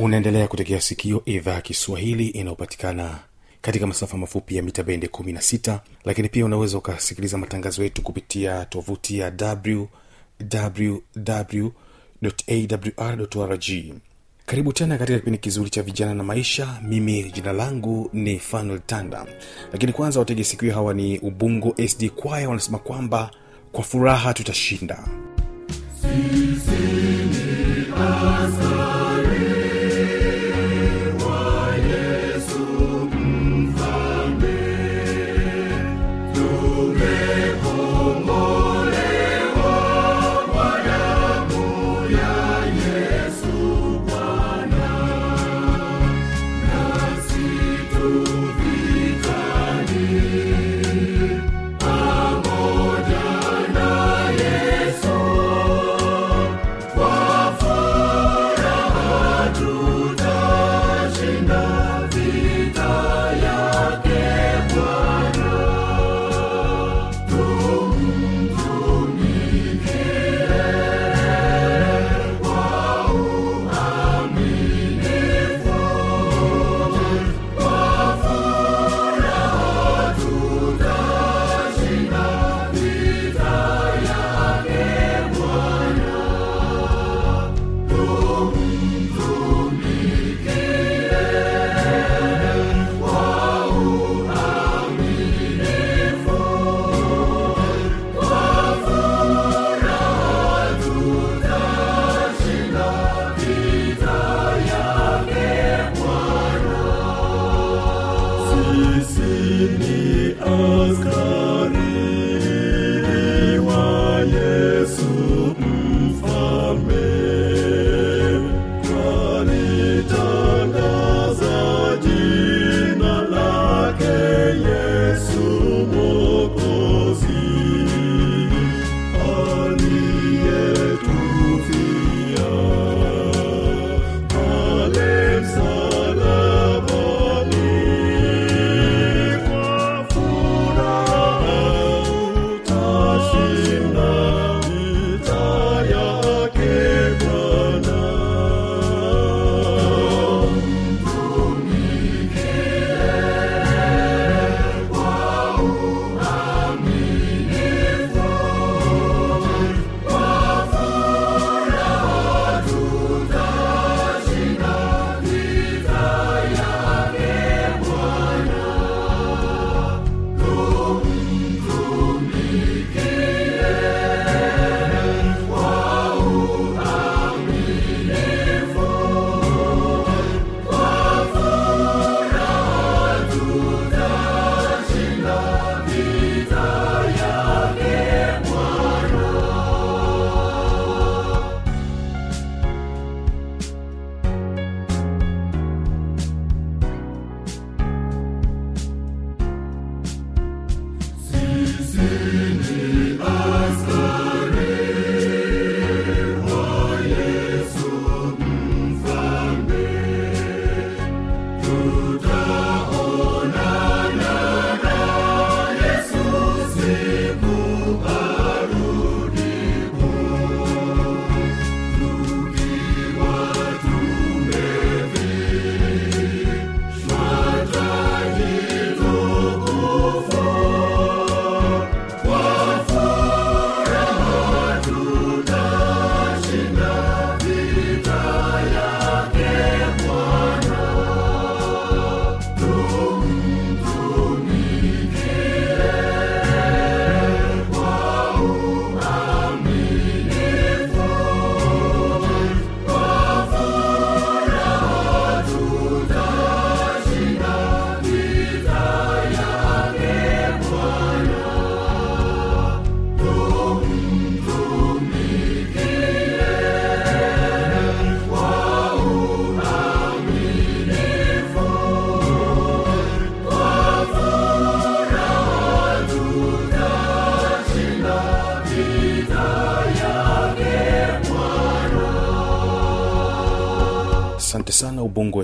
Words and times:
unaendelea 0.00 0.48
kutegea 0.48 0.80
sikio 0.80 1.22
idhaa 1.24 1.52
ya 1.54 1.60
kiswahili 1.60 2.26
inayopatikana 2.26 3.18
katika 3.60 3.86
masafa 3.86 4.16
mafupi 4.16 4.56
ya 4.56 4.62
mita 4.62 4.82
bendi 4.82 5.06
16 5.06 5.78
lakini 6.04 6.28
pia 6.28 6.44
unaweza 6.44 6.78
ukasikiliza 6.78 7.38
matangazo 7.38 7.82
yetu 7.82 8.02
kupitia 8.02 8.64
tovuti 8.64 9.18
ya 9.18 9.32
wwwawr 9.40 9.88
karibu 14.46 14.72
tena 14.72 14.98
katika 14.98 15.18
kipindi 15.18 15.38
kizuri 15.38 15.70
cha 15.70 15.82
vijana 15.82 16.14
na 16.14 16.22
maisha. 16.22 16.80
Mimi 16.82 17.22
jina 17.22 17.52
langu 17.52 18.10
ni 18.12 18.38
fanuel 18.38 18.80
tanda. 18.86 19.26
Lakini 19.72 19.92
kwanza 19.92 20.18
watege 20.20 20.44
sikio 20.44 20.74
hawa 20.74 20.94
ni 20.94 21.18
ubungo 21.18 21.74
sd 21.88 22.08
kwaya 22.10 22.48
wanasema 22.48 22.78
kwamba 22.78 23.30
kwa 23.72 23.84
furaha 23.84 24.34
tutashinda. 24.34 25.04
Kwa 27.96 28.48
furaha 28.48 29.09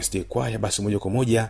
sd 0.02 0.22
kwaya 0.28 0.58
basi 0.58 0.82
moja 0.82 0.98
kwa 0.98 1.10
moja 1.10 1.48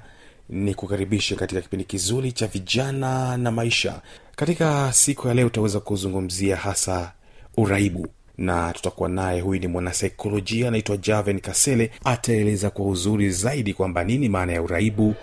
ni 0.48 0.74
kukaribisha 0.74 1.36
katika 1.36 1.60
kipindi 1.60 1.84
kizuri 1.84 2.32
cha 2.32 2.46
vijana 2.46 3.36
na 3.36 3.50
maisha. 3.50 4.00
Katika 4.36 4.92
siku 4.92 5.28
ya 5.28 5.34
leo 5.34 5.46
utaweza 5.46 5.80
kuzungumzia 5.80 6.56
hasa 6.56 7.12
uraibu 7.56 8.06
na 8.38 8.72
tutakuwa 8.72 9.08
naye. 9.08 9.40
Huyu 9.40 9.60
ni 9.60 9.66
mwanasaikolojia 9.66 10.68
anaitwa 10.68 10.96
javen 10.96 11.40
kasele 11.40 11.90
ataeleza 12.04 12.70
kwa 12.70 12.86
uzuri 12.86 13.30
zaidi 13.30 13.74
kwamba 13.74 14.04
nini 14.04 14.28
maana 14.28 14.52
ya 14.52 14.62
uraibu 14.62 15.14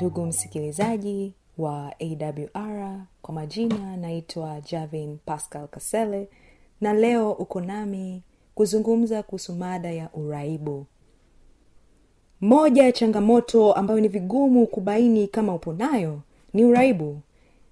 ndugu 0.00 0.26
msikilizaji 0.26 1.32
wa 1.58 1.94
awr 2.00 3.00
kwa 3.22 3.34
majina 3.34 3.96
naitwa 3.96 4.60
javin 4.60 5.18
pascal 5.24 5.68
kasele 5.68 6.28
na 6.80 6.92
leo 6.92 7.32
uko 7.32 7.60
nami 7.60 8.22
kuzungumza 8.54 9.22
kuhusu 9.22 9.54
mada 9.54 9.90
ya 9.90 10.08
uraibu. 10.14 10.86
Moja 12.40 12.82
ya 12.84 12.92
changamoto 12.92 13.72
ambayo 13.72 14.00
ni 14.00 14.08
vigumu 14.08 14.66
kubaini 14.66 15.28
kama 15.28 15.54
upo 15.54 15.72
nayo 15.72 16.20
ni 16.54 16.64
uraibu. 16.64 17.20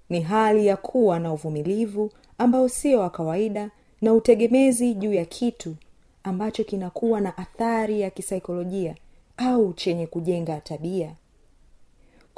Ni 0.08 0.20
hali 0.20 0.66
ya 0.66 0.76
kuwa 0.76 1.19
na 1.20 1.32
uvumilivu 1.32 2.10
ambao 2.38 2.69
sio 2.69 3.00
wa 3.00 3.10
kawaida 3.10 3.70
na 4.02 4.12
utegemezi 4.14 4.94
juu 4.94 5.12
ya 5.12 5.25
kitu 5.25 5.76
ambacho 6.22 6.64
kinakuwa 6.64 7.20
na 7.20 7.36
athari 7.38 8.00
ya 8.00 8.10
kisaikolojia 8.10 8.94
au 9.36 9.72
chenye 9.72 10.06
kujenga 10.06 10.60
tabia 10.60 11.14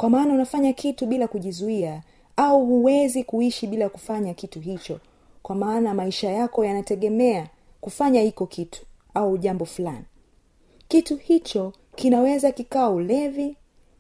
kwa 0.01 0.11
maana 0.11 0.35
unafanya 0.35 0.73
kitu 0.73 1.07
bila 1.07 1.29
kujizuia 1.29 2.03
au 2.37 2.67
huwezi 2.67 3.25
kuishi 3.25 3.67
bila 3.67 3.89
kufanya 3.89 4.35
kitu 4.35 4.61
hicho. 4.61 5.01
Kwa 5.43 5.57
maana 5.57 5.95
maisha 5.95 6.31
yako 6.31 6.65
yanategemea 6.65 7.47
kufanya 7.81 8.21
hiko 8.21 8.47
kitu 8.47 8.83
au 9.15 9.39
jambo 9.39 9.65
fulani. 9.65 10.05
Kitu 10.89 11.17
hicho 11.17 11.73
kinaweza 11.97 12.53
kikawa 12.53 12.91
ulevi 12.91 13.57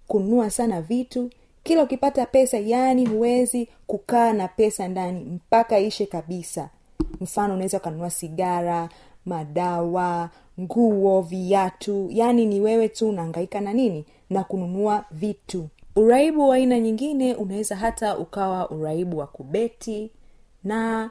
kununua 0.09 0.51
sana 0.51 0.83
vitu. 0.83 1.31
Kila 1.63 1.83
ukipata 1.83 2.27
pesa 2.27 2.59
yaani 2.59 3.07
huwezi 3.07 3.69
kukaa 3.87 4.33
na 4.33 4.49
pesa 4.49 4.89
ndani 4.89 5.21
mpaka 5.25 5.79
ishe 5.79 6.07
kabisa. 6.07 6.71
Mfano 7.21 7.55
unaweza 7.55 7.79
ukanunua 7.79 8.11
sigara 8.11 8.89
madawa 9.27 10.31
nguo 10.61 11.21
viatu. 11.23 12.09
Yaani 12.11 12.47
ni 12.47 12.61
wewe 12.61 12.89
tu 12.89 13.09
unaangaika 13.09 13.61
na 13.61 13.73
nini? 13.73 14.05
Na 14.31 14.45
kununua 14.45 15.05
vitu 15.11 15.69
uraibu 15.97 16.49
wa 16.49 16.57
aina 16.57 16.81
nyingine 16.81 17.35
unaweza 17.35 17.77
hata 17.77 18.19
ukawa 18.19 18.71
uraibu 18.71 19.19
wa 19.19 19.27
kubeti 19.27 20.11
na 20.65 21.11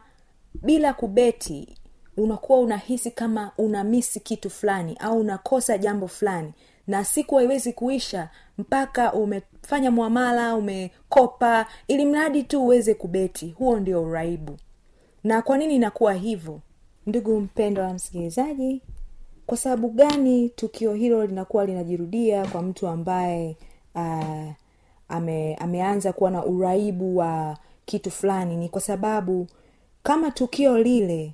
bila 0.53 0.93
kubeti 0.93 1.77
unakuwa 2.17 2.59
unahisi 2.59 3.11
kama 3.11 3.51
unamisi 3.57 4.19
kitu 4.19 4.49
fulani 4.49 4.97
au 4.99 5.19
unakosa 5.19 5.77
jambo 5.77 6.07
fulani 6.07 6.53
na 6.87 7.03
siku 7.05 7.35
haiwezi 7.35 7.73
kuisha 7.73 8.29
mpaka 8.57 9.13
umefanya 9.13 9.91
mwamala 9.91 10.55
umekopa 10.55 11.65
ili 11.87 12.05
mradi 12.05 12.43
tu 12.43 12.63
uweze 12.63 12.93
kubeti. 12.93 13.49
Huo 13.49 13.79
ndio 13.79 14.03
uraibu. 14.03 14.57
Na 15.23 15.41
kwa 15.41 15.57
nini 15.57 15.75
inakuwa 15.75 16.13
hivyo? 16.13 16.61
Ndugu 17.05 17.39
mpendo 17.41 17.81
wa 17.81 17.93
msikilizaji 17.93 18.81
kwa 19.45 19.57
sababu 19.57 19.89
gani 19.89 20.49
tukio 20.49 20.93
hilo 20.93 21.25
linakuwa 21.25 21.65
linajirudia 21.65 22.45
kwa 22.47 22.61
mtu 22.61 22.87
ambaye 22.87 23.57
uh, 23.95 24.45
ame, 25.09 25.55
ameanza 25.55 26.13
kuwa 26.13 26.31
na 26.31 26.45
uraibu 26.45 27.17
wa 27.17 27.57
kitu 27.85 28.11
fulani 28.11 28.57
ni 28.57 28.69
kwa 28.69 28.81
sababu 28.81 29.47
kama 30.03 30.31
tukio 30.31 30.77
lile 30.83 31.33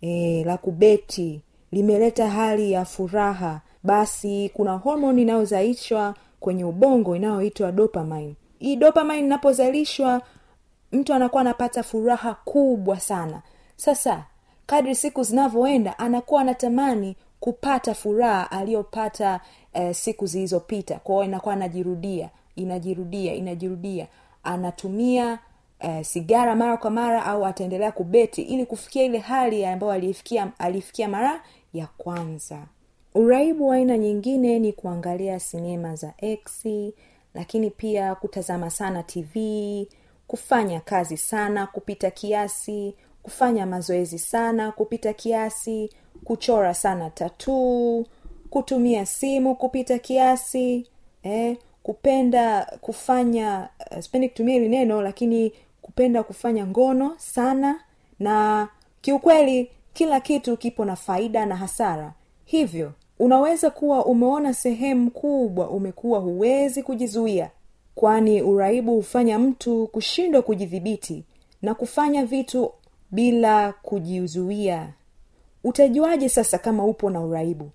e, 0.00 0.44
la 0.44 0.56
kubeti 0.58 1.40
limeleta 1.72 2.30
hali 2.30 2.72
ya 2.72 2.84
furaha 2.84 3.60
basi 3.82 4.50
kuna 4.54 4.72
homoni 4.72 5.22
inayozalishwa 5.22 6.14
kwenye 6.40 6.64
ubongo 6.64 7.16
inayoitwa 7.16 7.72
dopamine. 7.72 8.34
Hii 8.58 8.76
dopamine 8.76 9.18
inapozalishwa 9.18 10.22
mtu 10.92 11.14
anakuwa 11.14 11.40
anapata 11.40 11.82
furaha 11.82 12.34
kubwa 12.44 13.00
sana. 13.00 13.42
Sasa 13.76 14.24
kadri 14.66 14.94
siku 14.94 15.22
zinavyoenda 15.22 15.98
anakuwa 15.98 16.40
anatamani 16.40 17.16
kupata 17.40 17.94
furaha 17.94 18.50
aliyopata 18.50 19.40
eh, 19.72 19.94
siku 19.94 20.26
zilizopita. 20.26 20.98
Kwao 20.98 21.24
inakuwa 21.24 21.54
anajirudia 21.54 22.30
inajirudia 22.56 23.34
inajirudia. 23.34 24.06
Anatumia 24.42 25.38
eh, 25.80 26.04
sigara 26.04 26.56
mara 26.56 26.76
kwa 26.76 26.90
mara 26.90 27.24
au 27.26 27.46
ataendelea 27.46 27.92
kubeti 27.92 28.42
ili 28.42 28.66
kufikia 28.66 29.02
ile 29.02 29.18
hali 29.18 29.64
ambayo 29.66 29.92
alifikia 29.92 30.52
alifikia 30.58 31.08
mara 31.08 31.42
ya 31.74 31.86
kwanza. 31.86 32.58
Uraibu 33.14 33.68
wa 33.68 33.76
aina 33.76 33.98
nyingine 33.98 34.58
ni 34.58 34.72
kuangalia 34.72 35.40
sinema 35.40 35.96
za 35.96 36.14
x 36.18 36.66
lakini 37.34 37.70
pia 37.70 38.14
kutazama 38.14 38.70
sana 38.70 39.02
tv 39.02 39.88
kufanya 40.26 40.80
kazi 40.80 41.16
sana 41.16 41.66
kupita 41.66 42.10
kiasi 42.10 42.94
kufanya 43.22 43.66
mazoezi 43.66 44.18
sana 44.18 44.72
kupita 44.72 45.12
kiasi 45.12 45.90
kuchora 46.24 46.74
sana 46.74 47.10
tatuu 47.10 48.06
kutumia 48.50 49.06
simu 49.06 49.54
kupita 49.56 49.98
kiasi 49.98 50.86
eh, 51.22 51.56
kupenda 51.82 52.64
kufanya 52.80 53.68
uh, 53.90 53.98
sipendi 53.98 54.28
kutumia 54.28 54.54
hili 54.54 54.68
neno 54.68 55.02
lakini 55.02 55.52
kupenda 55.82 56.22
kufanya 56.22 56.66
ngono 56.66 57.14
sana 57.18 57.80
na 58.18 58.68
kiukweli 59.00 59.70
kila 59.92 60.20
kitu 60.20 60.56
kipo 60.56 60.84
na 60.84 60.96
faida 60.96 61.46
na 61.46 61.56
hasara. 61.56 62.12
Hivyo 62.44 62.92
unaweza 63.18 63.70
kuwa 63.70 64.04
umeona 64.06 64.54
sehemu 64.54 65.10
kubwa 65.10 65.70
umekuwa 65.70 66.18
huwezi 66.20 66.82
kujizuia 66.82 67.50
kwani 67.94 68.42
uraibu 68.42 68.94
hufanya 68.94 69.38
mtu 69.38 69.86
kushindwa 69.86 70.42
kujidhibiti 70.42 71.24
na 71.62 71.74
kufanya 71.74 72.24
vitu 72.26 72.72
bila 73.10 73.72
kujizuia. 73.72 74.88
Utajuaje 75.64 76.28
sasa 76.28 76.58
kama 76.58 76.84
upo 76.84 77.10
na 77.10 77.20
uraibu? 77.20 77.70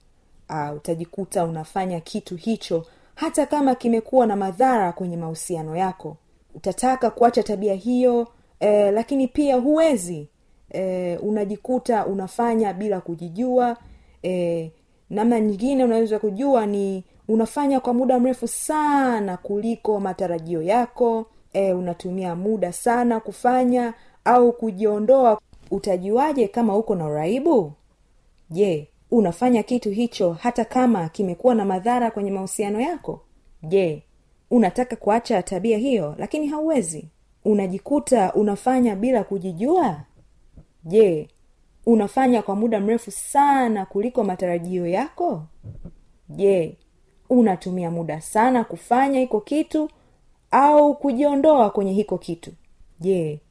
Uh, 0.50 0.76
utajikuta 0.78 1.44
unafanya 1.46 2.00
kitu 2.00 2.36
hicho 2.36 2.86
hata 3.18 3.46
kama 3.46 3.76
kimekuwa 3.76 4.28
na 4.28 4.36
madhara 4.36 4.92
kwenye 4.92 5.18
mahusiano 5.18 5.76
yako. 5.76 6.18
Utataka 6.56 7.10
kuacha 7.10 7.44
tabia 7.44 7.74
hiyo 7.74 8.28
eh, 8.60 8.94
lakini 8.94 9.28
pia 9.28 9.56
huwezi 9.56 10.28
eh, 10.70 11.24
unajikuta 11.24 12.06
unafanya 12.06 12.74
bila 12.74 13.02
kujijua 13.02 13.78
eh, 14.24 14.72
namna 15.10 15.40
nyingine 15.40 15.84
unaweza 15.84 16.20
kujua 16.20 16.66
ni 16.66 17.04
unafanya 17.28 17.80
kwa 17.80 17.94
muda 17.94 18.20
mrefu 18.20 18.48
sana 18.48 19.38
kuliko 19.38 20.00
matarajio 20.00 20.62
yako 20.62 21.26
e, 21.54 21.74
unatumia 21.74 22.36
muda 22.36 22.74
sana 22.74 23.20
kufanya 23.20 23.94
au 24.26 24.54
kujiondoa. 24.54 25.40
Utajuaje 25.72 26.48
kama 26.48 26.78
uko 26.78 26.96
na 26.96 27.06
uraibu? 27.08 27.72
Je 28.50 28.88
unafanya 29.12 29.64
kitu 29.64 29.90
hicho 29.92 30.34
hata 30.34 30.66
kama 30.66 31.10
kimekuwa 31.10 31.56
na 31.56 31.66
madhara 31.66 32.12
kwenye 32.12 32.32
mahusiano 32.32 32.82
yako? 32.82 33.22
Je 33.64 34.04
unataka 34.52 34.96
kuacha 34.96 35.44
tabia 35.44 35.78
hiyo 35.78 36.16
lakini 36.18 36.48
hauwezi? 36.48 37.10
Unajikuta 37.46 38.34
unafanya 38.34 38.96
bila 38.96 39.24
kujijua? 39.24 40.02
Je 40.84 41.28
unafanya 41.86 42.42
kwa 42.42 42.56
muda 42.56 42.80
mrefu 42.80 43.12
sana 43.12 43.86
kuliko 43.86 44.24
matarajio 44.24 44.88
yako? 44.88 45.44
Je 46.30 46.78
unatumia 47.30 47.92
muda 47.92 48.22
sana 48.22 48.64
kufanya 48.64 49.20
hiko 49.20 49.42
kitu 49.42 49.90
au 50.52 50.96
kujiondoa 50.96 51.70
kwenye 51.70 51.94
hiko 51.94 52.18
kitu? 52.18 52.52
Je 53.00 53.42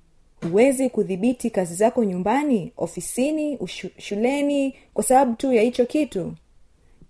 huwezi 0.43 0.91
kudhibiti 0.91 1.51
kazi 1.51 1.75
zako 1.75 2.05
nyumbani 2.05 2.73
ofisini 2.77 3.57
ushu, 3.57 3.89
shuleni 3.99 4.75
kwa 4.95 5.05
sababu 5.05 5.35
tu 5.35 5.53
ya 5.53 5.63
hicho 5.63 5.87
kitu? 5.87 6.33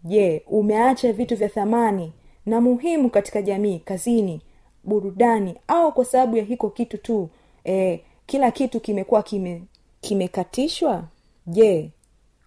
Je 0.04 0.42
umeacha 0.46 1.12
vitu 1.12 1.36
vya 1.36 1.48
thamani 1.48 2.12
na 2.46 2.60
muhimu 2.60 3.10
katika 3.10 3.42
jamii 3.42 3.78
kazini 3.78 4.40
burudani 4.84 5.54
au 5.68 5.92
kwa 5.92 6.04
sababu 6.04 6.36
ya 6.36 6.44
hiko 6.44 6.70
kitu 6.70 6.98
tu 6.98 7.28
e, 7.64 8.00
kila 8.26 8.50
kitu 8.50 8.80
kimekuwa 8.80 9.22
kime 9.22 9.62
kimekatishwa? 10.00 11.04
Je 11.46 11.90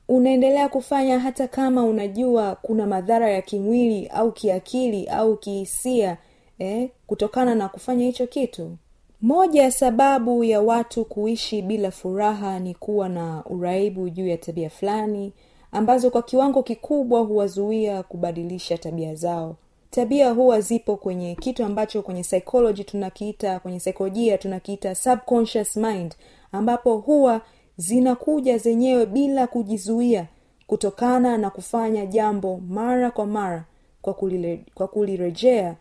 unaendelea 0.08 0.70
kufanya 0.70 1.20
hata 1.20 1.48
kama 1.48 1.84
unajua 1.86 2.56
kuna 2.62 2.86
madhara 2.88 3.30
ya 3.30 3.42
kimwili 3.42 4.08
au 4.08 4.32
kiakili 4.32 5.08
au 5.08 5.38
kihisia 5.38 6.18
eh, 6.60 6.90
kutokana 7.08 7.56
na 7.56 7.70
kufanya 7.70 8.06
hicho 8.06 8.28
kitu 8.28 8.78
moja 9.22 9.64
ya 9.64 9.72
sababu 9.72 10.44
ya 10.44 10.62
watu 10.62 11.06
kuishi 11.06 11.62
bila 11.62 11.92
furaha 11.92 12.60
ni 12.60 12.74
kuwa 12.76 13.10
na 13.10 13.44
uraibu 13.46 14.10
juu 14.10 14.28
ya 14.28 14.38
tabia 14.38 14.70
fulani 14.70 15.34
ambazo 15.72 16.10
kwa 16.10 16.22
kiwango 16.24 16.64
kikubwa 16.64 17.22
huwazuia 17.22 18.04
kubadilisha 18.04 18.78
tabia 18.78 19.16
zao. 19.16 19.56
Tabia 19.92 20.32
huwa 20.32 20.62
zipo 20.62 20.96
kwenye 20.98 21.36
kitu 21.36 21.64
ambacho 21.66 22.02
kwenye 22.02 22.22
psychology 22.22 22.84
tunakiita 22.84 23.60
kwenye 23.60 23.80
saikolojia 23.80 24.38
tunakiita 24.38 24.96
subconscious 24.96 25.78
mind 25.78 26.16
ambapo 26.52 26.98
huwa 26.98 27.42
zinakuja 27.78 28.58
zenyewe 28.58 29.06
bila 29.06 29.48
kujizuia 29.48 30.28
kutokana 30.68 31.38
na 31.38 31.50
kufanya 31.50 32.06
jambo 32.06 32.58
mara 32.70 33.12
kwa 33.12 33.26
mara 33.26 33.66
kwa, 34.02 34.14
kulile, 34.14 34.66
kwa 34.74 34.88
kulirejea 34.88 35.76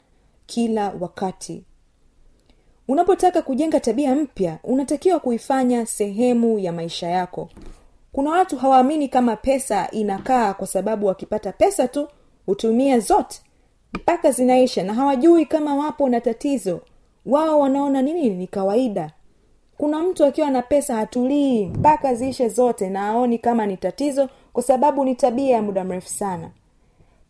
kila 0.47 0.92
wakati 1.00 1.64
unapotaka 2.88 3.42
kujenga 3.42 3.80
tabia 3.80 4.14
mpya 4.14 4.59
unatakiwa 4.64 5.21
kuifanya 5.21 5.87
sehemu 5.87 6.59
ya 6.59 6.73
maisha 6.73 7.09
yako. 7.09 7.49
Kuna 8.12 8.30
watu 8.30 8.57
hawaamini 8.57 9.09
kama 9.09 9.37
pesa 9.37 9.90
inakaa 9.90 10.54
kwa 10.54 10.66
sababu 10.66 11.07
wakipata 11.07 11.52
pesa 11.52 11.88
tu 11.88 12.09
hutumia 12.47 12.99
zote 12.99 13.40
mpaka 13.92 14.30
zinaisha 14.30 14.83
na 14.83 14.95
hawajui 14.95 15.47
kama 15.47 15.75
wapo 15.76 16.09
na 16.09 16.21
tatizo. 16.21 16.80
Wao 17.26 17.61
wanaona 17.61 18.02
nini? 18.02 18.30
Ni 18.30 18.47
kawaida. 18.47 19.11
Kuna 19.76 20.02
mtu 20.02 20.25
akiwa 20.25 20.50
na 20.50 20.62
pesa 20.62 20.97
hatulii 20.97 21.64
mpaka 21.66 22.14
ziishe 22.14 22.49
zote 22.49 22.90
na 22.90 23.07
aoni 23.09 23.38
kama 23.38 23.66
ni 23.66 23.76
tatizo 23.76 24.28
kwa 24.52 24.62
sababu 24.62 25.04
ni 25.04 25.14
tabia 25.14 25.57
ya 25.57 25.62
muda 25.62 25.85
mrefu 25.85 26.09
sana. 26.09 26.50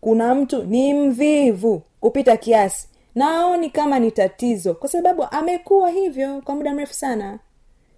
Kuna 0.00 0.34
mtu 0.34 0.62
ni 0.64 0.94
mvivu 0.94 1.82
kupita 2.00 2.36
kiasi 2.36 2.88
na 3.18 3.30
aoni 3.40 3.70
kama 3.70 3.98
ni 3.98 4.10
tatizo 4.10 4.74
kwa 4.74 4.88
sababu 4.88 5.24
amekuwa 5.30 5.90
hivyo 5.90 6.40
kwa 6.44 6.54
muda 6.54 6.74
mrefu 6.74 6.94
sana. 6.94 7.38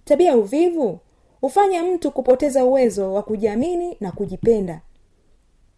Tabia 0.04 0.30
ya 0.30 0.36
uvivu? 0.36 0.98
Hufanya 1.40 1.82
mtu 1.84 2.10
kupoteza 2.10 2.64
uwezo 2.64 3.12
wa 3.12 3.22
kujiamini 3.22 3.96
na 4.00 4.12
kujipenda. 4.12 4.80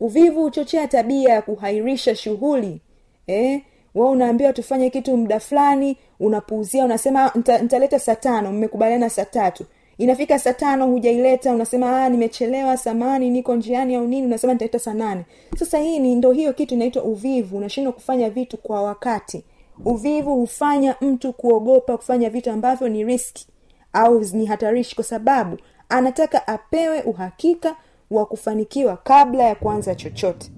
Uvivu 0.01 0.43
huchochea 0.43 0.89
tabia 0.89 1.33
ya 1.33 1.43
kuhairisha 1.43 2.15
shughuli. 2.17 2.81
Eh? 3.27 3.63
wa 3.95 4.11
unaambiwa 4.11 4.53
tufanye 4.53 4.91
kitu 4.91 5.17
muda 5.17 5.41
fulani 5.41 5.97
unapuuzia 6.21 6.85
unasema 6.85 7.33
nitaleta 7.63 7.99
saa 7.99 8.15
tano 8.15 8.53
mmekubaliana 8.53 9.11
saa 9.11 9.25
tatu 9.25 9.65
inafika 9.99 10.39
saa 10.39 10.53
tano 10.53 10.87
hujaileta 10.87 11.53
unasema 11.55 12.09
nimechelewa 12.09 12.77
samani 12.77 13.31
niko 13.31 13.57
njiani 13.57 13.95
au 13.95 14.07
nini 14.09 14.27
unasema 14.27 14.53
nitaleta 14.53 14.79
saa 14.79 14.95
nane. 14.95 15.25
Sasa 15.59 15.79
hii 15.79 15.99
ni 15.99 16.15
ndo 16.15 16.33
hiyo 16.33 16.53
kitu 16.53 16.75
inaitwa 16.75 17.03
uvivu. 17.03 17.57
Unashindwa 17.57 17.93
kufanya 17.93 18.31
vitu 18.31 18.57
kwa 18.57 18.83
wakati. 18.83 19.45
Uvivu 19.85 20.35
hufanya 20.35 20.97
mtu 21.01 21.33
kuogopa 21.33 21.97
kufanya 21.97 22.31
vitu 22.31 22.51
ambavyo 22.51 22.89
ni 22.89 23.05
riski 23.05 23.47
au 23.93 24.21
ni 24.21 24.47
hatarishi 24.47 24.95
kwa 24.95 25.05
sababu 25.05 25.57
anataka 25.89 26.47
apewe 26.49 27.03
uhakika 27.03 27.77
wa 28.11 28.27
kufanikiwa 28.27 28.97
kabla 28.97 29.45
ya 29.45 29.55
kuanza 29.55 29.95
chochote. 29.95 30.51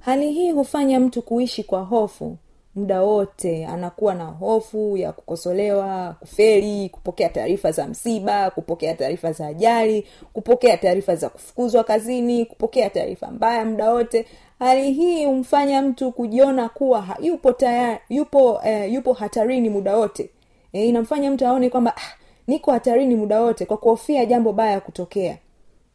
Hali 0.00 0.32
hii 0.32 0.50
hufanya 0.52 1.00
mtu 1.00 1.22
kuishi 1.22 1.64
kwa 1.64 1.82
hofu 1.82 2.36
muda 2.74 3.02
wote 3.02 3.66
anakuwa 3.66 4.14
na 4.14 4.24
hofu 4.24 4.96
ya 4.96 5.12
kukosolewa 5.12 6.16
kuferi 6.20 6.88
kupokea 6.88 7.28
taarifa 7.28 7.72
za 7.72 7.86
msiba 7.86 8.50
kupokea 8.50 8.94
taarifa 8.94 9.32
za 9.32 9.46
ajali 9.46 10.06
kupokea 10.32 10.76
taarifa 10.76 11.16
za 11.16 11.28
kufukuzwa 11.28 11.84
kazini 11.84 12.44
kupokea 12.44 12.90
taarifa 12.90 13.30
mbaya 13.30 13.64
muda 13.64 13.92
wote. 13.92 14.26
Hali 14.58 14.92
hii 14.92 15.24
humfanya 15.24 15.82
mtu 15.82 16.12
kujiona 16.12 16.68
kuwa 16.68 17.06
yupo 17.20 17.52
tayari 17.52 17.98
yupo 18.08 18.60
eh, 18.64 18.92
yupo 18.92 19.12
hatarini 19.12 19.68
muda 19.70 19.96
wote. 19.96 20.30
E, 20.72 20.86
inamfanya 20.88 21.30
mtu 21.30 21.46
aone 21.46 21.70
kwamba 21.70 21.96
ah, 21.96 22.14
niko 22.46 22.72
hatarini 22.72 23.16
muda 23.16 23.40
wote 23.42 23.66
kwa 23.66 23.76
kuhofia 23.76 24.24
jambo 24.26 24.52
baya 24.52 24.80
kutokea. 24.80 25.38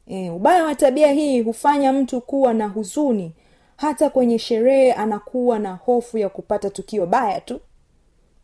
E, 0.08 0.29
ubaya 0.29 0.63
wa 0.63 0.75
tabia 0.75 1.12
hii 1.12 1.41
hufanya 1.41 1.94
mtu 1.94 2.22
kuwa 2.22 2.53
na 2.53 2.67
huzuni 2.67 3.32
hata 3.77 4.10
kwenye 4.10 4.39
sherehe 4.39 4.94
anakuwa 4.94 5.60
na 5.60 5.74
hofu 5.74 6.17
ya 6.17 6.29
kupata 6.29 6.70
tukio 6.70 7.05
baya 7.05 7.41
tu. 7.41 7.60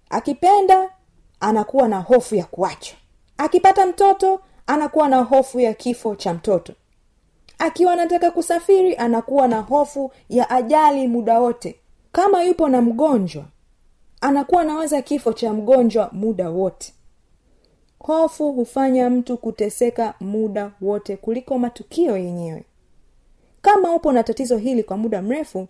Akipenda 0.10 0.90
anakuwa 1.40 1.88
na 1.88 2.00
hofu 2.00 2.36
ya 2.36 2.46
kuachwa 2.46 2.98
akipata 3.38 3.86
mtoto 3.86 4.42
anakuwa 4.68 5.10
na 5.10 5.22
hofu 5.22 5.60
ya 5.60 5.74
kifo 5.74 6.16
cha 6.16 6.34
mtoto. 6.34 6.74
Akiwa 7.60 7.94
anataka 7.94 8.32
kusafiri 8.32 8.96
anakuwa 8.96 9.48
na 9.48 9.60
hofu 9.62 10.12
ya 10.30 10.50
ajali 10.50 11.08
muda 11.08 11.40
wote. 11.40 11.76
Kama 12.12 12.44
yupo 12.44 12.70
na 12.70 12.82
mgonjwa 12.82 13.46
anakuwa 14.22 14.62
anawaza 14.62 15.02
kifo 15.02 15.34
cha 15.34 15.54
mgonjwa 15.54 16.10
muda 16.14 16.50
wote. 16.50 16.94
Hofu 18.00 18.52
hufanya 18.54 19.10
mtu 19.10 19.38
kuteseka 19.38 20.14
muda 20.20 20.72
wote 20.82 21.18
kuliko 21.18 21.58
matukio 21.60 22.18
yenyewe 22.18 22.66
kama 23.62 23.96
upo 23.96 24.12
na 24.12 24.24
tatizo 24.24 24.58
hili 24.58 24.84
kwa 24.84 24.98
muda 24.98 25.22
mrefu 25.22 25.68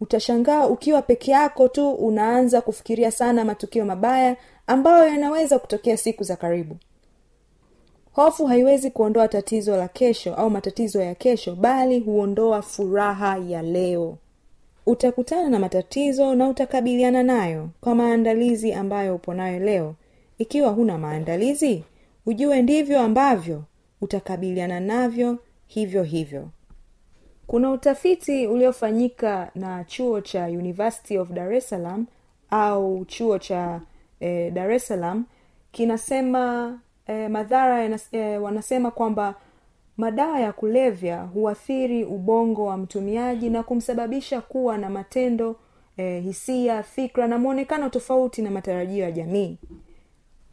utashangaa 0.00 0.66
ukiwa 0.66 1.02
peke 1.02 1.30
yako 1.30 1.68
tu 1.68 1.90
unaanza 1.90 2.60
kufikiria 2.60 3.10
sana 3.10 3.44
matukio 3.44 3.84
mabaya 3.84 4.36
ambayo 4.66 5.08
yanaweza 5.08 5.58
kutokea 5.58 5.96
siku 5.96 6.24
za 6.24 6.36
karibu. 6.36 6.76
Hofu 8.12 8.46
haiwezi 8.46 8.90
kuondoa 8.90 9.28
tatizo 9.28 9.76
la 9.76 9.88
kesho 9.88 10.34
au 10.34 10.50
matatizo 10.50 11.02
ya 11.02 11.14
kesho 11.14 11.54
bali 11.54 12.00
huondoa 12.00 12.62
furaha 12.62 13.36
ya 13.48 13.62
leo. 13.62 14.18
Utakutana 14.86 15.48
na 15.50 15.58
matatizo 15.58 16.34
na 16.34 16.48
utakabiliana 16.48 17.22
nayo 17.22 17.68
kwa 17.80 17.94
maandalizi 17.94 18.72
ambayo 18.72 19.14
upo 19.14 19.34
nayo 19.34 19.58
leo. 19.58 19.94
Ikiwa 20.38 20.70
huna 20.70 20.98
maandalizi 20.98 21.84
ujue 22.26 22.62
ndivyo 22.62 23.00
ambavyo 23.00 23.62
utakabiliana 24.00 24.80
navyo 24.80 25.38
hivyo 25.66 26.02
hivyo 26.02 26.48
kuna 27.48 27.70
utafiti 27.70 28.46
uliofanyika 28.46 29.50
na 29.54 29.84
chuo 29.84 30.20
cha 30.20 30.44
university 30.46 31.18
of 31.18 31.30
dar 31.30 31.52
es 31.52 31.68
salaam 31.68 32.06
au 32.50 33.04
chuo 33.04 33.38
cha 33.38 33.80
eh, 34.20 34.52
dar 34.52 34.70
es 34.72 34.86
salaam. 34.86 35.24
Kinasema 35.72 36.78
eh, 37.06 37.30
madhara 37.30 37.98
eh, 38.12 38.42
wanasema 38.42 38.90
kwamba 38.90 39.34
madawa 39.96 40.40
ya 40.40 40.52
kulevya 40.52 41.22
huathiri 41.22 42.04
ubongo 42.04 42.64
wa 42.64 42.76
mtumiaji 42.76 43.50
na 43.50 43.62
kumsababisha 43.62 44.40
kuwa 44.40 44.78
na 44.78 44.90
matendo 44.90 45.56
eh, 45.96 46.22
hisia 46.22 46.82
fikra 46.82 47.26
na 47.26 47.38
mwonekano 47.38 47.88
tofauti 47.88 48.42
na 48.42 48.50
matarajio 48.50 49.04
ya 49.04 49.12
jamii. 49.12 49.58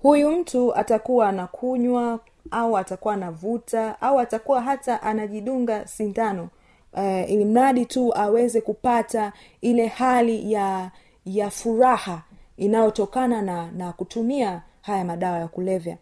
Huyu 0.01 0.31
mtu 0.31 0.75
atakuwa 0.75 1.29
anakunywa 1.29 2.19
au 2.51 2.77
atakuwa 2.77 3.13
anavuta 3.13 4.01
au 4.01 4.19
atakuwa 4.19 4.61
hata 4.61 5.01
anajidunga 5.01 5.87
sindano 5.87 6.49
uh, 6.95 7.29
ili 7.31 7.45
mradi 7.45 7.85
tu 7.85 8.17
aweze 8.17 8.61
kupata 8.61 9.33
ile 9.61 9.87
hali 9.87 10.51
ya 10.51 10.91
ya 11.25 11.49
furaha 11.49 12.21
inayotokana 12.57 13.41
na 13.41 13.71
na 13.71 13.93
kutumia 13.93 14.61
haya 14.81 15.05
madawa 15.05 15.39
ya 15.39 15.47
kulevya. 15.47 15.97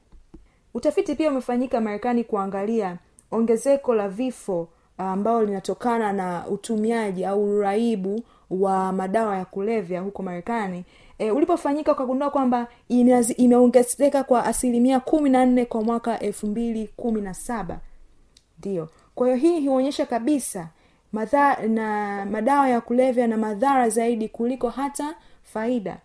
Utafiti 0.74 1.16
pia 1.16 1.32
umefanyika 1.32 1.82
marekani 1.82 2.24
kuangalia 2.24 2.98
ongezeko 3.32 3.94
la 3.96 4.10
vifo 4.10 4.68
ambayo 4.98 5.46
linatokana 5.46 6.14
na 6.14 6.48
utumiaji 6.48 7.26
au 7.26 7.44
uraibu 7.58 8.22
wa 8.50 8.92
madawa 8.92 9.38
ya 9.38 9.46
kulevya 9.46 10.02
huko 10.02 10.24
marekani. 10.24 10.86
E, 11.18 11.32
ulipofanyika 11.32 11.92
ukagundua 11.92 12.30
kwamba 12.30 12.68
imeongezeka 13.38 14.24
kwa 14.24 14.46
asilimia 14.46 15.00
kumi 15.00 15.30
na 15.30 15.46
nne 15.46 15.66
kwa 15.66 15.84
mwaka 15.84 16.20
elfu 16.20 16.48
mbili 16.48 16.88
kumi 16.96 17.22
na 17.22 17.34
saba. 17.34 17.80
Ndiyo 18.60 18.90
kwa 19.16 19.28
hiyo 19.28 19.38
hii 19.40 19.68
huonyesha 19.68 20.06
kabisa 20.06 20.68
madha, 21.14 21.68
na 21.68 22.26
madawa 22.26 22.70
ya 22.70 22.82
kulevya 22.82 23.28
na 23.28 23.38
madhara 23.38 23.90
zaidi 23.90 24.30
kuliko 24.30 24.70
hata 24.70 25.16
faida. 25.44 25.98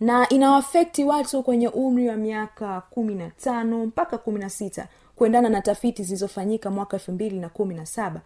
Na 0.00 0.28
inawafekti 0.28 1.04
watu 1.04 1.42
kwenye 1.42 1.68
umri 1.68 2.08
wa 2.08 2.16
miaka 2.16 2.80
kumi 2.80 3.14
na 3.14 3.30
tano 3.30 3.86
mpaka 3.86 4.18
kumi 4.18 4.40
na 4.40 4.50
sita 4.50 4.88
kuendana 5.16 5.48
na 5.48 5.62
tafiti 5.62 6.02
zilizofanyika 6.02 6.70
mwaka 6.70 6.96
elfu 6.96 7.12
mbili 7.12 7.38
na 7.40 7.48
kumi 7.48 7.74
na 7.74 7.86
saba. 7.86 8.20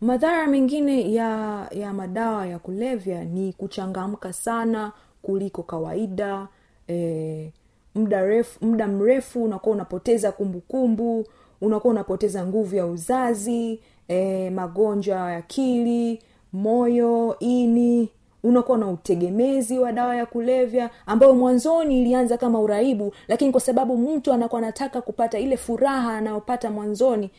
Madhara 0.00 0.46
mengine 0.46 1.12
ya 1.12 1.66
ya 1.70 1.92
madawa 1.92 2.46
ya 2.46 2.58
kulevya 2.58 3.24
ni 3.24 3.52
kuchangamka 3.52 4.32
sana 4.32 4.92
kuliko 5.22 5.62
kawaida 5.62 6.48
e, 6.88 7.52
muda 7.94 8.22
refu 8.22 8.64
mrefu 8.66 9.44
unakuwa 9.44 9.74
unapoteza 9.74 10.32
kumbukumbu 10.32 11.26
unakuwa 11.60 11.92
unapoteza 11.94 12.46
nguvu 12.46 12.76
ya 12.76 12.86
uzazi 12.86 13.80
e, 14.08 14.50
magonjwa 14.50 15.16
ya 15.32 15.36
akili 15.36 16.22
moyo 16.52 17.36
ini. 17.40 18.08
Unakuwa 18.42 18.78
na 18.78 18.88
utegemezi 18.88 19.78
wa 19.78 19.92
dawa 19.92 20.16
ya 20.16 20.26
kulevya 20.26 20.90
ambayo 21.06 21.34
mwanzoni 21.34 22.00
ilianza 22.02 22.36
kama 22.38 22.60
uraibu 22.60 23.14
lakini 23.28 23.52
kwa 23.52 23.60
sababu 23.60 23.96
mtu 23.96 24.32
anakuwa 24.32 24.62
anataka 24.62 25.00
kupata 25.00 25.38
ile 25.38 25.56
furaha 25.56 26.16
anayopata 26.16 26.70
mwanzoni 26.70 27.30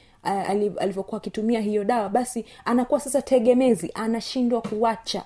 alivyokuwa 0.79 1.17
akitumia 1.22 1.60
hiyo 1.62 1.84
dawa 1.84 2.10
basi 2.10 2.45
anakuwa 2.65 3.00
sasa 3.00 3.22
tegemezi 3.22 3.91
anashindwa 3.93 4.62
kuwacha 4.62 5.24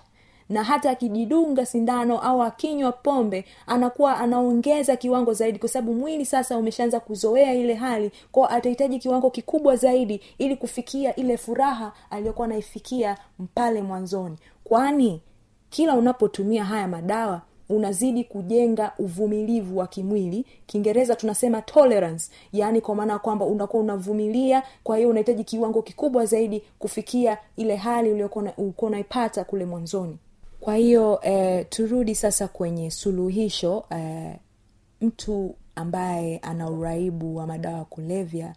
na 0.49 0.63
hata 0.63 0.89
akijidunga 0.91 1.65
sindano 1.65 2.19
au 2.19 2.43
akinywa 2.43 2.91
pombe 2.91 3.45
anakuwa 3.67 4.17
anaongeza 4.17 4.95
kiwango 4.95 5.33
zaidi 5.33 5.59
kwa 5.59 5.69
sababu 5.69 5.93
mwili 5.93 6.25
sasa 6.25 6.57
umeshaanza 6.57 6.99
kuzoea 6.99 7.53
ile 7.53 7.73
hali. 7.73 8.11
Kwao 8.31 8.51
atahitaji 8.51 8.99
kiwango 8.99 9.29
kikubwa 9.29 9.75
zaidi 9.75 10.21
ili 10.37 10.55
kufikia 10.55 11.15
ile 11.15 11.37
furaha 11.37 11.93
aliyokuwa 12.09 12.45
anaifikia 12.45 13.17
pale 13.55 13.81
mwanzoni. 13.81 14.37
Kwani 14.63 15.21
kila 15.69 15.95
unapotumia 15.95 16.63
haya 16.65 16.87
madawa 16.87 17.41
unazidi 17.69 18.23
kujenga 18.23 18.91
uvumilivu 18.99 19.77
wa 19.77 19.87
kimwili. 19.87 20.45
Kiingereza 20.65 21.15
tunasema 21.15 21.61
tolerance 21.61 22.31
yaani 22.53 22.81
kwa 22.81 22.95
maana 22.95 23.13
ya 23.13 23.19
kwamba 23.19 23.45
unakuwa 23.45 23.83
unavumilia 23.83 24.63
kwa 24.83 24.97
hiyo 24.97 25.09
unahitaji 25.09 25.43
kiwango 25.43 25.81
kikubwa 25.81 26.25
zaidi 26.25 26.63
kufikia 26.79 27.37
ile 27.57 27.75
hali 27.75 28.11
uliokuwa 28.11 28.53
unaipata 28.81 29.43
kule 29.43 29.65
mwanzoni 29.65 30.17
kwa 30.59 30.75
hiyo 30.75 31.19
eh, 31.23 31.65
turudi 31.69 32.15
sasa 32.15 32.47
kwenye 32.47 32.91
suluhisho 32.91 33.85
eh, 33.89 34.35
mtu 35.01 35.55
ambaye 35.75 36.37
ana 36.37 36.69
uraibu 36.69 37.35
wa 37.35 37.47
madawa 37.47 37.77
ya 37.77 37.85
kulevya 37.85 38.53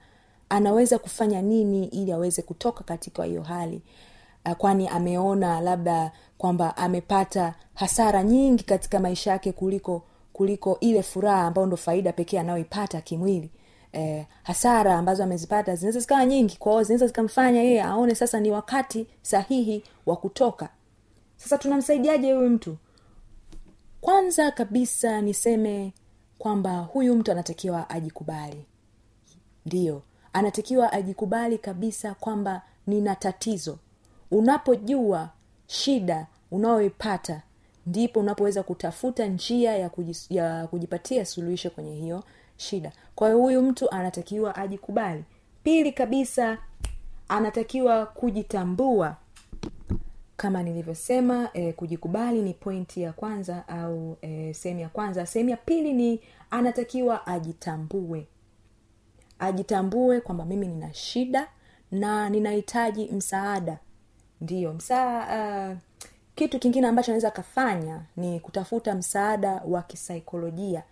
anaweza 0.49 0.99
kufanya 0.99 1.43
nini 1.43 1.85
ili 1.87 2.13
aweze 2.13 2.43
kutoka 2.43 2.85
katika 2.85 3.25
hiyo 3.25 3.43
hali? 3.43 3.83
Eh, 4.45 4.57
kwani 4.57 4.89
ameona 4.89 5.61
labda 5.61 6.13
kwamba 6.39 6.77
amepata 6.77 7.55
hasara 7.75 8.23
nyingi 8.23 8.65
katika 8.65 9.01
maisha 9.01 9.31
yake 9.31 9.53
kuliko 9.53 10.03
kuliko 10.33 10.77
ile 10.81 11.03
furaha 11.03 11.43
ambayo 11.43 11.67
ndo 11.67 11.77
faida 11.77 12.13
pekee 12.13 12.39
anayoipata 12.39 13.01
kimwili. 13.01 13.51
Eh, 13.93 14.25
hasara 14.43 14.95
ambazo 14.99 15.25
amezipata 15.25 15.77
zinaweza 15.77 16.01
zikawa 16.01 16.25
nyingi 16.27 16.57
kwao 16.57 16.83
zinaweza 16.83 17.07
zikamfanya 17.07 17.63
yeye 17.63 17.83
aone 17.83 18.15
sasa 18.15 18.41
ni 18.41 18.51
wakati 18.51 19.07
sahihi 19.23 19.85
wa 20.07 20.17
kutoka 20.17 20.69
sasa 21.43 21.59
tunamsaidiaje 21.59 22.33
huyu 22.33 22.51
mtu? 22.51 22.77
Kwanza 24.01 24.51
kabisa 24.51 25.21
niseme 25.21 25.93
kwamba 26.39 26.79
huyu 26.79 27.17
mtu 27.17 27.33
anatakiwa 27.33 27.91
ajikubali. 27.91 28.65
Ndiyo 29.67 30.03
anatakiwa 30.33 30.93
ajikubali 30.93 31.59
kabisa 31.59 32.15
kwamba 32.15 32.63
nina 32.87 33.15
tatizo. 33.17 33.79
Unapojua 34.31 35.31
shida 35.67 36.27
unayoipata 36.51 37.43
ndipo 37.87 38.21
unapoweza 38.21 38.63
kutafuta 38.63 39.27
njia 39.27 39.77
ya, 39.77 39.89
kujis, 39.91 40.31
ya 40.31 40.67
kujipatia 40.67 41.25
suluhisho 41.27 41.71
kwenye 41.71 41.95
hiyo 41.95 42.25
shida. 42.57 42.93
Kwa 43.15 43.29
hiyo 43.29 43.39
huyu 43.41 43.63
mtu 43.63 43.91
anatakiwa 43.91 44.57
ajikubali. 44.57 45.25
Pili 45.63 45.93
kabisa 45.93 46.59
anatakiwa 47.29 48.07
kujitambua 48.07 49.17
kama 50.37 50.63
nilivyosema 50.63 51.51
eh, 51.55 51.75
kujikubali 51.75 52.43
ni 52.43 52.55
pointi 52.55 53.03
ya 53.03 53.13
kwanza 53.13 53.69
au 53.69 54.17
eh, 54.23 54.55
sehemu 54.55 54.81
ya 54.81 54.89
kwanza. 54.89 55.27
Sehemu 55.27 55.51
ya 55.51 55.57
pili 55.57 55.93
ni 55.93 56.21
anatakiwa 56.51 57.27
ajitambue. 57.27 58.27
Ajitambue 59.39 60.21
kwamba 60.21 60.45
mimi 60.45 60.67
nina 60.67 60.95
shida 60.95 61.49
na 61.91 62.29
ninahitaji 62.31 63.09
msaada. 63.09 63.79
Ndiyo 64.41 64.73
msaa 64.73 65.71
uh, 65.71 65.77
kitu 66.35 66.59
kingine 66.59 66.87
ambacho 66.87 67.11
anaweza 67.11 67.29
akafanya 67.29 68.03
ni 68.17 68.41
kutafuta 68.41 68.95
msaada 68.95 69.63
wa 69.67 69.83
kisaikolojia 69.83 70.83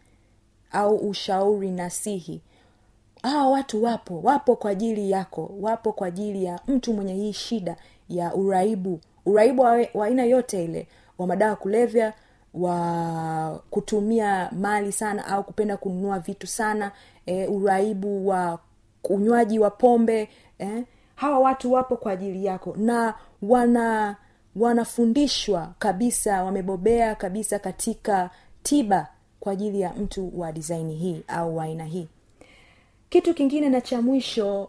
au 0.72 0.96
ushauri 0.96 1.70
nasihi. 1.70 2.40
Hawa 3.22 3.50
watu 3.50 3.82
wapo 3.84 4.20
wapo 4.20 4.56
kwa 4.56 4.70
ajili 4.70 5.10
yako 5.10 5.50
wapo 5.60 5.92
kwa 5.92 6.06
ajili 6.06 6.44
ya 6.44 6.60
mtu 6.68 6.92
mwenye 6.94 7.14
hii 7.14 7.32
shida 7.32 7.76
ya 8.08 8.34
uraibu 8.34 9.00
uraibu 9.26 9.62
wa 9.94 10.06
aina 10.06 10.24
yote 10.24 10.64
ile 10.64 10.88
wa 11.18 11.26
madawa 11.26 11.56
kulevya 11.56 12.12
wa 12.54 13.62
kutumia 13.70 14.50
mali 14.52 14.92
sana 14.92 15.26
au 15.26 15.44
kupenda 15.44 15.76
kununua 15.76 16.18
vitu 16.18 16.46
sana 16.46 16.92
e, 17.26 17.46
uraibu 17.46 18.28
wa 18.28 18.58
unywaji 19.04 19.58
wa 19.58 19.70
pombe 19.70 20.28
eh, 20.58 20.84
hawa 21.14 21.38
watu 21.38 21.72
wapo 21.72 21.96
kwa 21.96 22.12
ajili 22.12 22.44
yako 22.44 22.74
na 22.78 23.14
wana 23.42 24.16
wanafundishwa 24.56 25.72
kabisa 25.78 26.44
wamebobea 26.44 27.14
kabisa 27.14 27.58
katika 27.58 28.30
tiba 28.62 29.06
kwa 29.40 29.52
ajili 29.52 29.80
ya 29.80 29.92
mtu 29.92 30.40
wa 30.40 30.52
disaini 30.52 30.94
hii 30.96 31.22
au 31.28 31.60
aina 31.60 31.84
hii. 31.84 32.08
Kitu 33.08 33.34
kingine 33.34 33.68
na 33.68 33.80
cha 33.80 34.02
mwisho 34.02 34.68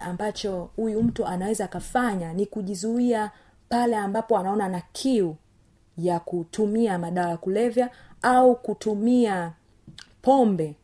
ambacho 0.00 0.70
huyu 0.76 1.02
mtu 1.02 1.26
anaweza 1.26 1.64
akafanya 1.64 2.32
ni 2.32 2.46
kujizuia 2.46 3.30
pale 3.68 3.96
ambapo 3.96 4.38
anaona 4.38 4.68
na 4.68 4.82
kiu 4.92 5.36
ya 5.98 6.20
kutumia 6.20 6.98
madawa 6.98 7.30
ya 7.30 7.36
kulevya 7.36 7.90
au 8.22 8.56
kutumia 8.56 9.52
pombe. 10.22 10.74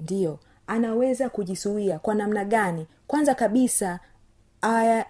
Ndiyo 0.00 0.38
anaweza 0.66 1.28
kujizuia 1.28 1.98
kwa 1.98 2.14
namna 2.14 2.44
gani? 2.44 2.86
Kwanza 3.06 3.34
kabisa 3.34 4.00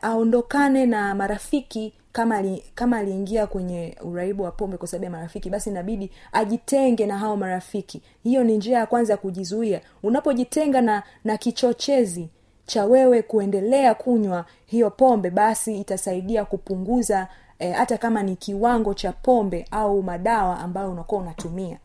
aondokane 0.03 0.87
na 0.87 1.15
marafiki 1.15 1.93
kama 2.13 2.43
li, 2.43 2.65
kama 2.75 2.97
aliingia 2.99 3.47
kwenye 3.47 3.97
uraibu 4.03 4.43
wa 4.43 4.51
pombe 4.53 4.77
kwa 4.77 4.89
sababu 4.89 5.05
ya 5.05 5.11
marafiki 5.11 5.51
basi 5.51 5.71
inabidi 5.71 6.11
ajitenge 6.33 7.07
na 7.07 7.19
hao 7.19 7.37
marafiki. 7.37 8.03
Hiyo 8.23 8.45
ni 8.45 8.57
njia 8.57 8.79
ya 8.79 8.87
kwanza 8.87 9.13
ya 9.13 9.17
kujizuia. 9.17 9.81
Unapojitenga 10.03 10.81
na 10.81 11.03
na 11.25 11.37
kichochezi 11.39 12.29
cha 12.67 12.85
wewe 12.85 13.23
kuendelea 13.23 13.95
kunywa 13.95 14.45
hiyo 14.67 14.91
pombe 14.91 15.31
basi 15.31 15.81
itasaidia 15.81 16.45
kupunguza 16.45 17.29
eh, 17.59 17.75
hata 17.75 17.99
kama 17.99 18.23
ni 18.23 18.37
kiwango 18.37 18.95
cha 18.95 19.13
pombe 19.13 19.67
au 19.71 20.03
madawa 20.03 20.59
ambayo 20.59 20.91
unakuwa 20.93 21.21
unatumia. 21.21 21.79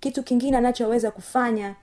Kitu 0.00 0.22
kingine 0.22 0.56
anachoweza 0.56 1.10
kufanya 1.10 1.74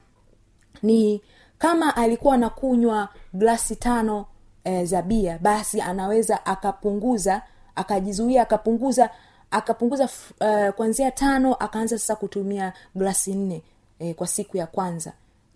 ni 0.83 1.21
kama 1.57 1.95
alikuwa 1.95 2.33
anakunywa 2.35 3.09
glasi 3.33 3.75
tano 3.75 4.25
e, 4.63 4.85
za 4.85 5.01
bia 5.01 5.37
basi 5.41 5.81
anaweza 5.81 6.45
akapunguza 6.45 7.41
akajizuia 7.75 8.41
akapunguza 8.41 9.09
akapunguza 9.51 10.09
uh, 10.41 10.69
kwanzia 10.75 11.11
tano 11.11 11.53
akaanza 11.55 11.99
sasa 11.99 12.15
kutumia 12.15 12.73
glasi 12.95 13.33
nne 13.35 13.61
e, 13.99 14.13
kwa 14.13 14.27
siku 14.27 14.57
ya 14.57 14.67
kwanza 14.67 15.13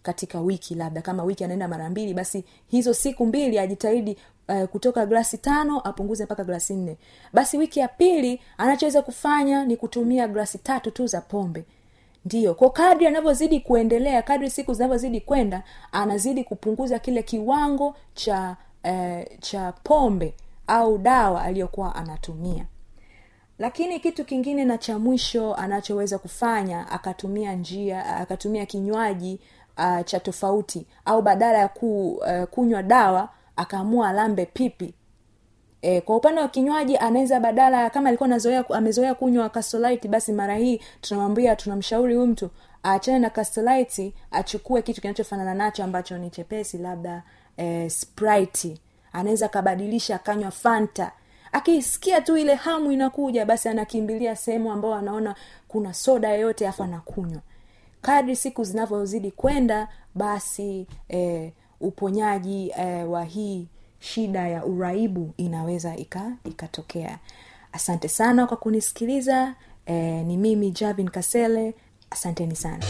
katika 0.07 0.41
wiki 0.41 0.75
labda 0.75 1.01
kama 1.01 1.23
wiki 1.23 1.43
anaenda 1.43 1.67
mara 1.67 1.89
mbili 1.89 2.13
basi 2.13 2.43
hizo 2.67 2.93
siku 2.93 3.25
mbili 3.25 3.59
ajitahidi 3.59 4.17
uh, 4.49 4.63
kutoka 4.63 5.05
glasi 5.05 5.37
tano 5.37 5.79
apunguze 5.79 6.25
mpaka 6.25 6.43
glasi 6.43 6.75
nne. 6.75 6.97
Basi 7.33 7.57
wiki 7.57 7.79
ya 7.79 7.87
pili 7.87 8.41
anachoweza 8.57 9.01
kufanya 9.01 9.65
ni 9.65 9.77
kutumia 9.77 10.27
glasi 10.27 10.57
tatu 10.57 10.91
tu 10.91 11.07
za 11.07 11.21
pombe. 11.21 11.65
Ndio 12.25 12.53
kwa 12.53 12.69
kadri 12.69 13.07
anavyozidi 13.07 13.59
kuendelea 13.59 14.21
kadri 14.21 14.49
siku 14.49 14.73
zinavyozidi 14.73 15.21
kwenda 15.21 15.63
anazidi 15.91 16.43
kupunguza 16.43 16.99
kile 16.99 17.23
kiwango 17.23 17.95
cha 18.13 18.57
eh, 18.83 19.27
cha 19.39 19.71
pombe 19.83 20.33
au 20.67 20.97
dawa 20.97 21.43
aliyokuwa 21.43 21.95
anatumia. 21.95 22.65
Lakini 23.59 23.99
kitu 23.99 24.25
kingine 24.25 24.65
na 24.65 24.77
cha 24.77 24.99
mwisho 24.99 25.55
anachoweza 25.55 26.17
kufanya 26.17 26.91
akatumia 26.91 27.53
njia 27.55 28.05
akatumia 28.15 28.65
kinywaji 28.65 29.39
uh, 29.77 30.05
cha 30.05 30.19
tofauti 30.19 30.85
au 31.05 31.21
badala 31.21 31.57
ya 31.57 31.67
ku, 31.67 32.11
uh, 32.11 32.43
kunywa 32.43 32.83
dawa 32.83 33.29
akaamua 33.55 34.09
alambe 34.09 34.45
pipi. 34.45 34.93
E, 35.81 36.01
kwa 36.01 36.15
upande 36.15 36.41
wa 36.41 36.47
kinywaji 36.47 36.97
anaweza 36.97 37.39
badala 37.39 37.89
kama 37.89 38.09
alikuwa 38.09 38.27
anazoea 38.27 38.69
amezoea 38.69 39.15
kunywa 39.15 39.49
casolite 39.49 40.07
basi 40.07 40.33
mara 40.33 40.55
hii 40.55 40.81
tunamwambia 41.01 41.55
tunamshauri 41.55 42.15
huyu 42.15 42.27
mtu 42.27 42.49
aachane 42.85 43.19
na 43.19 43.29
casolite 43.29 44.13
achukue 44.31 44.81
kitu 44.81 45.01
kinachofanana 45.01 45.53
nacho 45.53 45.83
ambacho 45.83 46.17
ni 46.17 46.29
chepesi 46.29 46.77
labda 46.77 47.23
e, 47.57 47.89
sprite. 47.89 48.77
Anaweza 49.13 49.45
akabadilisha 49.45 50.15
akanywa 50.15 50.51
fanta. 50.51 51.11
Akisikia 51.51 52.21
tu 52.21 52.37
ile 52.37 52.55
hamu 52.55 52.91
inakuja 52.91 53.45
basi 53.45 53.69
anakimbilia 53.69 54.35
sehemu 54.35 54.71
ambayo 54.71 54.93
anaona 54.93 55.35
kuna 55.67 55.93
soda 55.93 56.29
yoyote 56.29 56.67
afu 56.67 56.83
anakunywa 56.83 57.41
kadri 58.07 58.35
siku 58.35 58.63
zinavyozidi 58.63 59.31
kwenda 59.31 59.87
basi 60.15 60.87
eh, 61.09 61.51
uponyaji 61.81 62.73
eh, 62.79 63.09
wa 63.11 63.23
hii 63.23 63.67
shida 63.99 64.47
ya 64.47 64.65
uraibu 64.65 65.33
inaweza 65.37 65.95
ika 65.95 66.31
ikatokea. 66.45 67.19
Asante 67.71 68.07
sana 68.07 68.47
kwa 68.47 68.57
kunisikiliza. 68.57 69.55
Eh, 69.85 70.25
ni 70.25 70.37
mimi 70.37 70.71
javin 70.71 71.09
kasele. 71.09 71.73
Asanteni 72.09 72.55
sana 72.55 72.83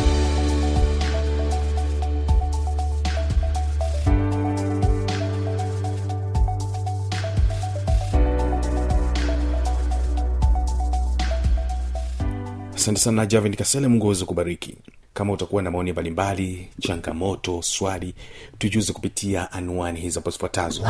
asante 12.88 13.00
sana 13.02 13.26
javin 13.26 13.56
kasele 13.56 13.88
mungu 13.88 14.06
aweze 14.06 14.26
kubariki. 14.26 14.78
Kama 15.14 15.34
utakuwa 15.34 15.62
na 15.64 15.72
maoni 15.72 15.92
mbalimbali 15.92 16.70
changamoto 16.82 17.62
swali 17.62 18.14
tujuze 18.58 18.94
kupitia 18.94 19.52
anwani 19.52 20.00
hizi 20.00 20.16
hapo 20.20 20.30
zifuatazo. 20.32 20.82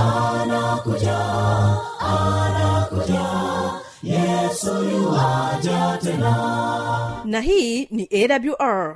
Tena. 6.01 7.21
Na 7.25 7.41
hii 7.41 7.86
ni 7.91 8.10
awr 8.12 8.95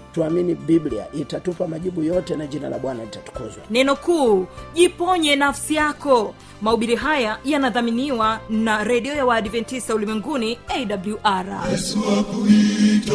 tuamini 0.13 0.55
biblia 0.55 1.05
itatupa 1.13 1.67
majibu 1.67 2.03
yote 2.03 2.35
na 2.35 2.47
jina 2.47 2.69
la 2.69 2.79
bwana 2.79 3.03
litatukuzwa. 3.03 3.63
Neno 3.69 3.95
kuu 3.95 4.45
jiponye 4.73 5.35
nafsi 5.35 5.75
yako. 5.75 6.35
Mahubiri 6.61 6.95
haya 6.95 7.37
yanadhaminiwa 7.45 8.39
na 8.49 8.83
redio 8.83 9.13
ya 9.15 9.25
waadventista 9.25 9.95
ulimwenguni 9.95 10.57
awr 10.67 11.71
yesu 11.71 11.99
akuita 12.19 13.13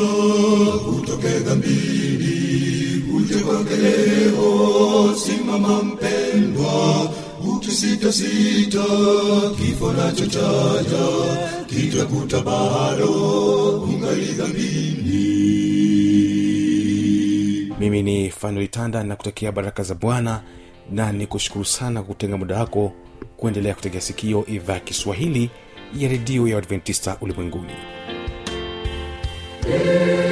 utoke 0.98 1.28
dhambini 1.28 3.04
uje 3.16 3.34
kwake 3.34 3.76
leo 3.76 5.14
simama 5.16 5.82
mpendwa 5.82 7.10
ukisitasita 7.56 8.84
kifo 9.56 9.92
nacho 9.92 10.26
chaja 10.26 11.06
kitakuta 11.66 12.40
bado 12.40 13.08
ungali 13.82 14.24
dhambini 14.24 15.65
mimi 17.78 18.02
ni 18.02 18.30
fanuel 18.30 18.68
tanda 18.68 19.04
na 19.04 19.16
kutakia 19.16 19.52
baraka 19.52 19.82
za 19.82 19.94
bwana 19.94 20.42
na 20.90 21.12
ni 21.12 21.26
kushukuru 21.26 21.64
sana 21.64 22.02
kutenga 22.02 22.36
muda 22.36 22.58
wako 22.58 22.92
kuendelea 23.36 23.74
kutegea 23.74 24.00
sikio 24.00 24.46
idhaa 24.46 24.72
ya 24.74 24.80
kiswahili 24.80 25.50
ya 25.96 26.08
redio 26.08 26.48
ya 26.48 26.58
adventista 26.58 27.16
ulimwenguni. 27.20 27.72
nisijaribiwe 29.66 30.25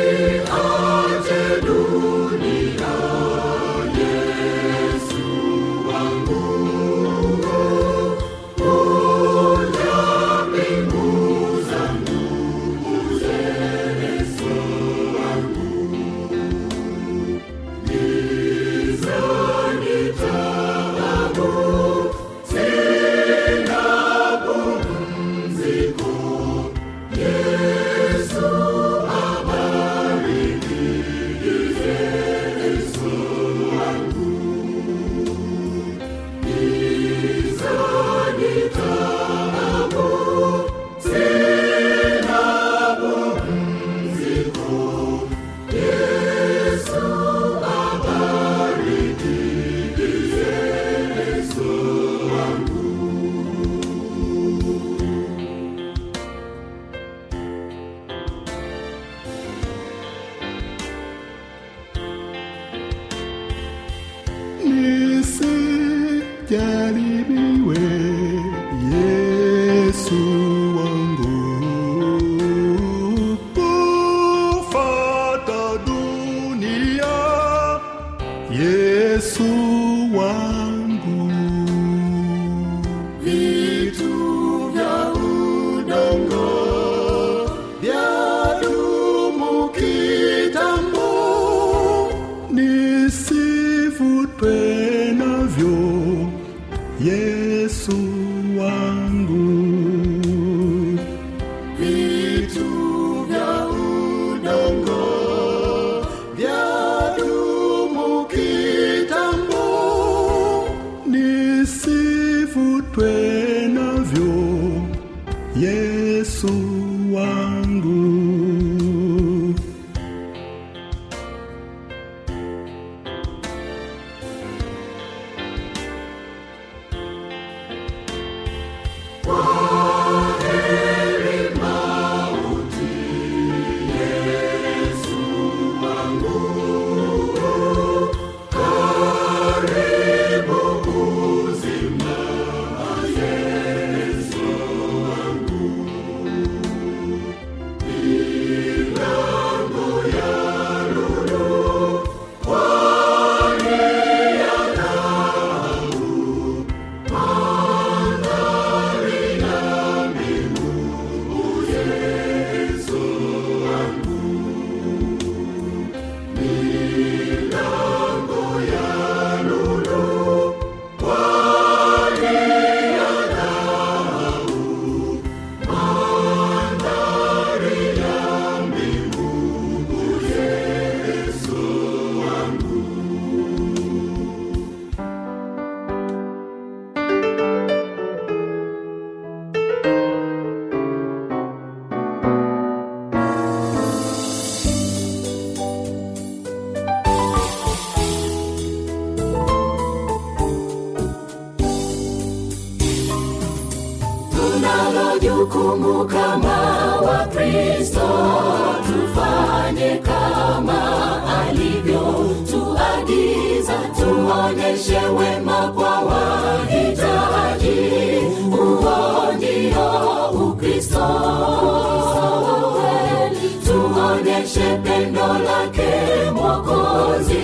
pendo 225.25 225.45
lake 225.45 226.31
mwokozi 226.35 227.35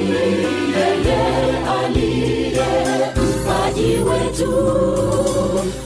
yeye 0.77 1.21
aliye 1.81 2.66
mpaji 3.16 3.97
wetu 3.97 4.55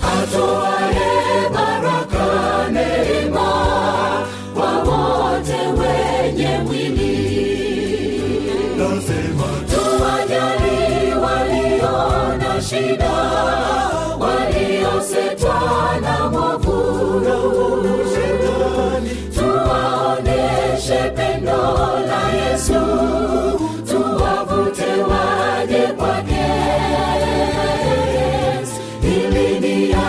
atoaye 0.02 1.23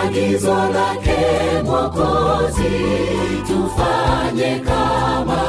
agizo 0.06 0.54
lake 0.54 1.18
mwokozi 1.64 2.74
tufanye 3.46 4.60
kama 4.60 5.42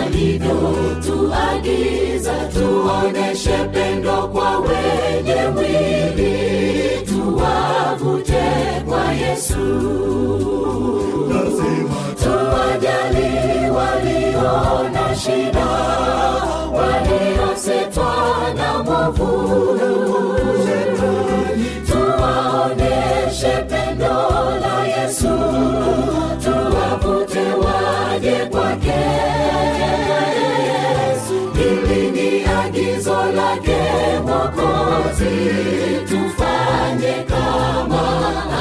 alivyotuagiza 0.00 2.32
tuoneshe 2.54 3.58
pendo 3.72 4.28
kwa 4.28 4.58
wenye 4.58 5.48
mwili 5.54 6.36
tuwavute 7.06 8.42
kwa 8.88 9.12
yesu. 9.12 9.56
Tuwajali 12.22 13.70
walio 13.70 14.88
na 14.92 15.16
shida 15.16 15.66
waliosetwa 16.72 18.14
na 18.56 18.82
mwovu. 18.82 19.30
Tuwaoneshe 21.86 23.52
pendo 23.68 23.89
yesu 25.00 25.28
tuwavute 26.44 27.40
waje 27.40 28.36
kwake. 28.50 29.00
Hili 31.54 32.10
ni 32.10 32.44
agizo 32.44 33.14
lake 33.36 33.80
mwokozi 34.26 35.34
tufanye 36.08 37.14
kama 37.28 38.04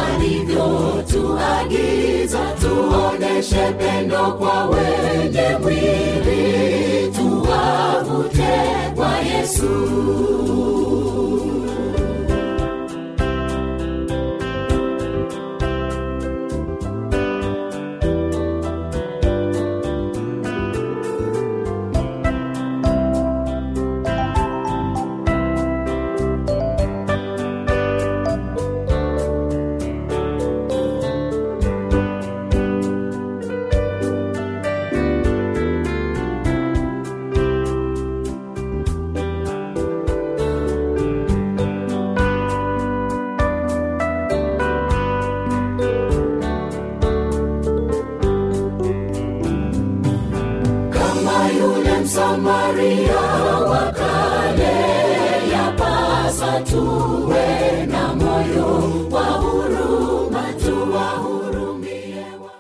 alivyotuagiza. 0.07 2.39
Tuoneshe 2.61 3.73
pendo 3.77 4.31
kwa 4.31 4.65
wenye 4.65 5.57
mwili 5.61 7.11
tuwavute 7.11 8.53
kwa 8.95 9.17
yesu 9.19 9.69